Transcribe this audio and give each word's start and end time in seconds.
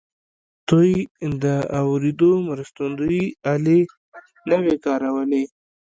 دوی 0.69 0.91
د 1.43 1.45
اورېدو 1.79 2.31
مرستندويي 2.49 3.25
الې 3.53 3.79
نه 4.49 4.57
وې 4.63 4.75
کارولې. 4.85 5.43